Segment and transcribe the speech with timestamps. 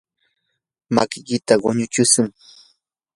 [0.93, 2.29] makiykita quñutsikuy.